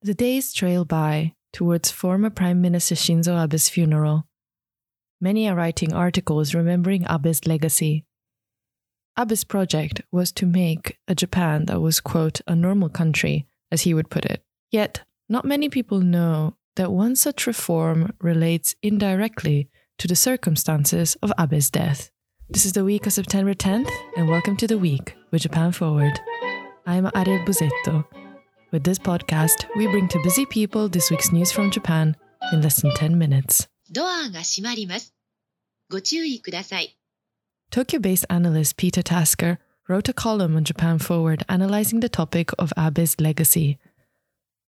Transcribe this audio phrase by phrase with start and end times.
[0.00, 4.28] The days trail by towards former Prime Minister Shinzo Abe's funeral.
[5.20, 8.04] Many are writing articles remembering Abe's legacy.
[9.16, 13.92] Abe's project was to make a Japan that was, quote, a normal country, as he
[13.92, 14.40] would put it.
[14.70, 19.68] Yet, not many people know that one such reform relates indirectly
[19.98, 22.12] to the circumstances of Abe's death.
[22.48, 26.20] This is the week of September 10th, and welcome to the week with Japan Forward.
[26.86, 28.04] I'm Arielle Busetto.
[28.71, 32.15] With this podcast, we bring to busy people this week's news from Japan
[32.51, 33.67] in less than 10 minutes.
[33.91, 35.13] ドアが閉まります。
[35.91, 36.97] ご注意ください。
[37.69, 42.73] Tokyo based analyst Peter Tasker wrote a column on Japan Forward analyzing the topic of
[42.75, 43.77] Abe's legacy.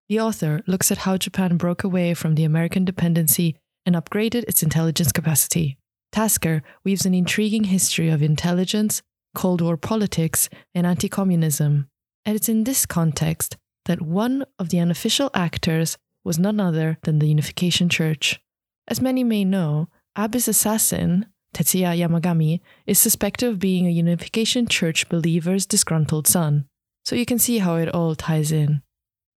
[0.08, 4.62] The author looks at how Japan broke away from the American dependency and upgraded its
[4.62, 5.78] intelligence capacity.
[6.12, 9.02] Tasker weaves an intriguing history of intelligence,
[9.34, 11.88] Cold War politics, and anti communism.
[12.24, 13.56] And it's in this context
[13.91, 18.39] that one of the unofficial actors was none other than the Unification Church.
[18.87, 25.09] As many may know, Abe's assassin, Tetsuya Yamagami, is suspected of being a Unification Church
[25.09, 26.67] believer's disgruntled son.
[27.03, 28.81] So you can see how it all ties in.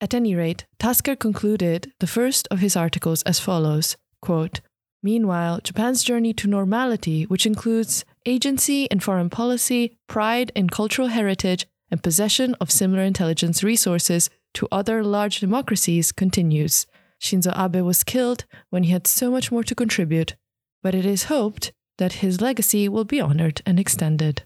[0.01, 4.61] At any rate, Tasker concluded the first of his articles as follows quote,
[5.03, 11.67] Meanwhile, Japan's journey to normality, which includes agency in foreign policy, pride in cultural heritage,
[11.91, 16.87] and possession of similar intelligence resources to other large democracies, continues.
[17.21, 20.37] Shinzo Abe was killed when he had so much more to contribute,
[20.83, 24.45] but it is hoped that his legacy will be honored and extended.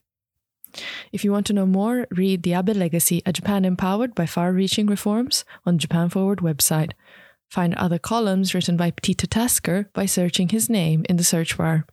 [1.13, 4.53] If you want to know more, read The Abe Legacy, a Japan empowered by far
[4.53, 6.93] reaching reforms on Japan Forward website.
[7.51, 11.87] Find other columns written by Peter Tasker by searching his name in the search bar.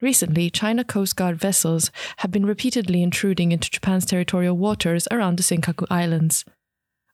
[0.00, 5.42] Recently, China Coast Guard vessels have been repeatedly intruding into Japan's territorial waters around the
[5.42, 6.44] Senkaku Islands.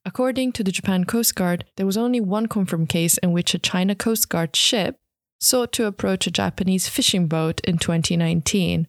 [0.05, 3.58] According to the Japan Coast Guard, there was only one confirmed case in which a
[3.58, 4.98] China Coast Guard ship
[5.39, 8.89] sought to approach a Japanese fishing boat in 2019.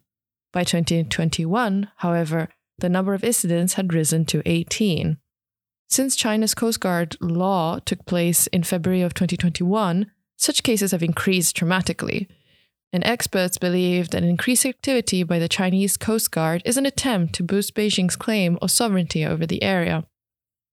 [0.52, 2.48] By 2021, however,
[2.78, 5.18] the number of incidents had risen to 18.
[5.88, 11.54] Since China's Coast Guard law took place in February of 2021, such cases have increased
[11.54, 12.28] dramatically.
[12.94, 17.42] And experts believe that increased activity by the Chinese Coast Guard is an attempt to
[17.42, 20.06] boost Beijing's claim of sovereignty over the area.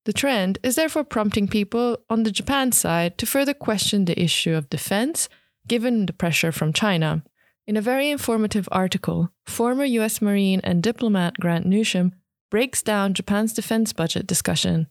[0.05, 4.53] The trend is therefore prompting people on the Japan side to further question the issue
[4.53, 5.29] of defense
[5.67, 7.23] given the pressure from China.
[7.65, 12.11] In a very informative article, former US Marine and diplomat Grant Newsham
[12.51, 14.85] breaks down Japan's defense budget discussion.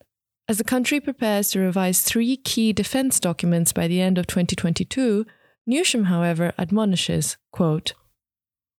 [0.49, 5.27] As the country prepares to revise three key defense documents by the end of 2022,
[5.70, 7.92] Newsham, however, admonishes, quote,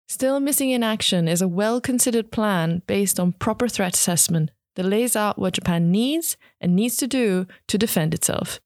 [0.09, 4.83] Still missing in action is a well considered plan based on proper threat assessment that
[4.83, 8.59] lays out what Japan needs and needs to do to defend itself.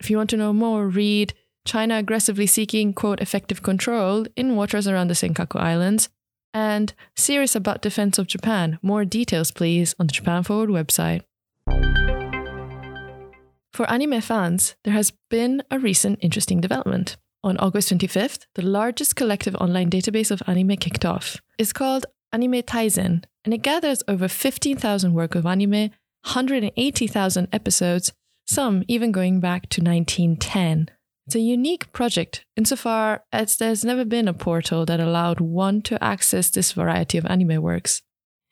[0.00, 1.32] If you want to know more, read
[1.64, 6.08] China aggressively seeking, quote, effective control in waters around the Senkaku Islands,
[6.52, 8.80] and Serious About Defense of Japan.
[8.82, 11.22] More details, please, on the Japan Forward website.
[13.72, 17.16] For anime fans, there has been a recent interesting development.
[17.42, 21.40] On August 25th, the largest collective online database of anime kicked off.
[21.56, 25.90] It's called Anime Taizen, and it gathers over 15,000 work of anime,
[26.22, 28.12] 180,000 episodes,
[28.46, 30.90] some even going back to 1910.
[31.26, 36.02] It's a unique project insofar as there's never been a portal that allowed one to
[36.04, 38.02] access this variety of anime works.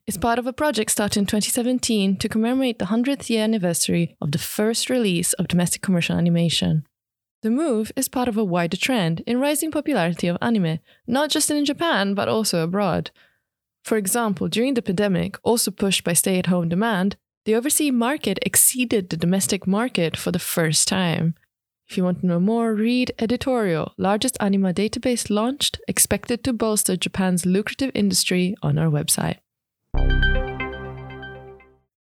[0.07, 4.33] It's part of a project started in 2017 to commemorate the 100th year anniversary of
[4.33, 6.87] the first release of domestic commercial animation.
[7.43, 11.51] The move is part of a wider trend in rising popularity of anime, not just
[11.51, 13.13] in Japan, but also abroad.
[13.85, 18.41] For example, during the pandemic, also pushed by stay at home demand, the overseas market
[18.43, 21.37] exceeded the domestic market for the first time.
[21.89, 26.97] If you want to know more, read editorial Largest Anime Database Launched, expected to bolster
[26.97, 29.39] Japan's lucrative industry on our website.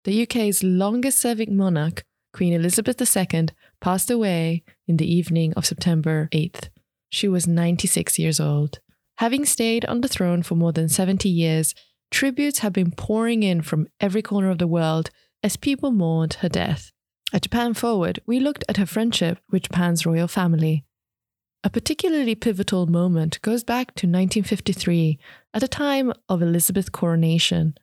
[0.04, 3.48] The UK's longest serving monarch, Queen Elizabeth II,
[3.80, 6.68] passed away in the evening of September 8th.
[7.10, 8.80] She was 96 years old.
[9.18, 11.74] Having stayed on the throne for more than 70 years,
[12.10, 15.10] tributes have been pouring in from every corner of the world
[15.42, 16.92] as people mourned her death.
[17.32, 20.84] At Japan Forward, we looked at her friendship with Japan's royal family.
[21.64, 25.18] A particularly pivotal moment goes back to 1953,
[25.52, 27.74] at the time of Elizabeth's coronation.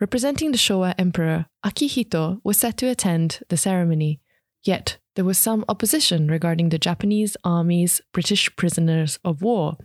[0.00, 4.20] Representing the Showa Emperor, Akihito was set to attend the ceremony,
[4.64, 9.76] yet there was some opposition regarding the Japanese army's British prisoners of war.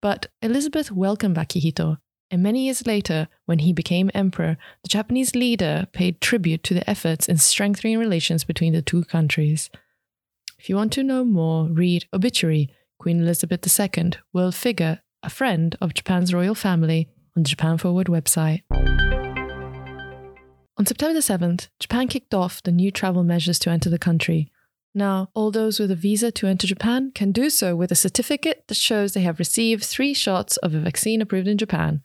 [0.00, 1.98] But Elizabeth welcomed Akihito,
[2.30, 6.88] and many years later, when he became emperor, the Japanese leader paid tribute to the
[6.88, 9.68] efforts in strengthening relations between the two countries.
[10.58, 15.76] If you want to know more, read Obituary, Queen Elizabeth II, world figure, a friend
[15.80, 18.62] of Japan's royal family, on the Japan Forward website.
[20.80, 24.50] On September the 7th, Japan kicked off the new travel measures to enter the country.
[24.94, 28.64] Now, all those with a visa to enter Japan can do so with a certificate
[28.66, 32.00] that shows they have received three shots of a vaccine approved in Japan.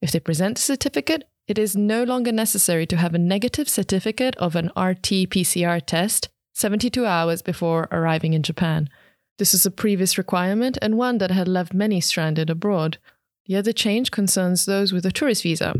[0.00, 4.36] If they present a certificate, it is no longer necessary to have a negative certificate
[4.36, 8.88] of an RT PCR test 72 hours before arriving in Japan.
[9.38, 12.98] This is a previous requirement and one that had left many stranded abroad.
[13.46, 15.74] The other change concerns those with a tourist visa.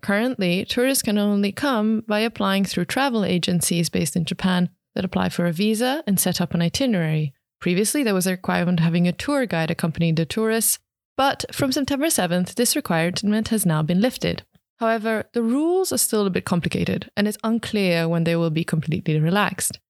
[0.00, 5.28] Currently, tourists can only come by applying through travel agencies based in Japan that apply
[5.28, 7.32] for a visa and set up an itinerary.
[7.60, 10.78] Previously, there was a requirement having a tour guide accompanying the tourists,
[11.16, 14.44] but from September 7th, this requirement has now been lifted.
[14.78, 18.62] However, the rules are still a bit complicated, and it's unclear when they will be
[18.62, 19.80] completely relaxed.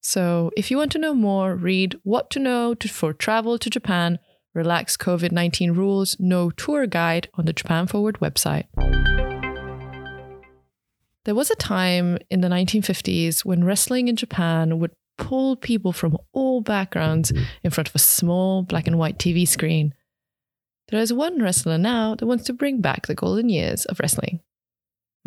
[0.00, 3.68] So, if you want to know more, read What to Know to, for Travel to
[3.68, 4.18] Japan
[4.54, 8.64] Relax COVID 19 Rules No Tour Guide on the Japan Forward website.
[11.28, 16.16] There was a time in the 1950s when wrestling in Japan would pull people from
[16.32, 19.92] all backgrounds in front of a small black and white TV screen.
[20.88, 24.40] There is one wrestler now that wants to bring back the golden years of wrestling.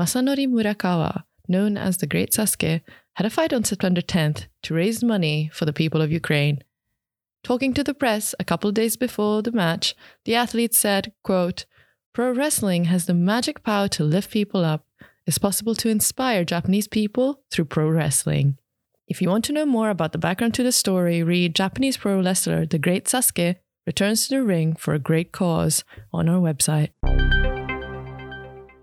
[0.01, 2.81] Masanori Murakawa, known as the Great Sasuke,
[3.18, 6.63] had a fight on September 10th to raise money for the people of Ukraine.
[7.44, 9.94] Talking to the press a couple days before the match,
[10.25, 11.65] the athlete said, quote,
[12.12, 14.83] Pro wrestling has the magic power to lift people up.
[15.27, 18.57] It's possible to inspire Japanese people through pro wrestling.
[19.07, 22.21] If you want to know more about the background to the story, read Japanese pro
[22.21, 26.89] wrestler The Great Sasuke returns to the ring for a great cause on our website.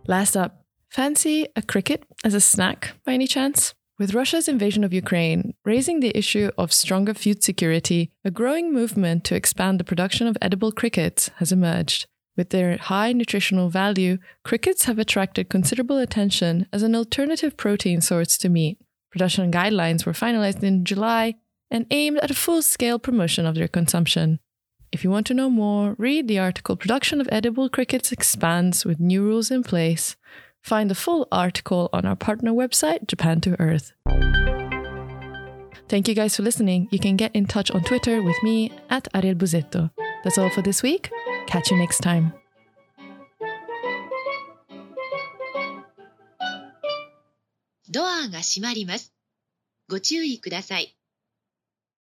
[0.06, 3.74] Last up, fancy a cricket as a snack by any chance?
[3.98, 9.24] With Russia's invasion of Ukraine raising the issue of stronger food security, a growing movement
[9.24, 12.06] to expand the production of edible crickets has emerged.
[12.38, 18.38] With their high nutritional value, crickets have attracted considerable attention as an alternative protein source
[18.38, 18.78] to meat.
[19.10, 21.34] Production guidelines were finalized in July
[21.68, 24.38] and aimed at a full scale promotion of their consumption.
[24.92, 29.00] If you want to know more, read the article Production of Edible Crickets Expands with
[29.00, 30.14] New Rules in Place.
[30.62, 33.92] Find the full article on our partner website, Japan to Earth.
[35.88, 36.86] Thank you guys for listening.
[36.92, 39.90] You can get in touch on Twitter with me at Arielle Busetto.
[40.22, 41.10] That's all for this week.
[41.47, 42.31] Catch you next time.
[47.89, 49.13] ドアが閉まります。
[49.87, 50.96] ご注意ください。